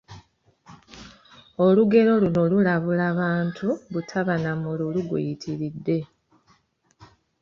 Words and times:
Olugero 1.65 2.11
luno 2.23 2.43
lulabula 2.51 3.07
bantu 3.19 3.67
butaba 3.93 4.33
na 4.43 4.51
mululu 4.61 4.99
guyitiridde 5.09 5.97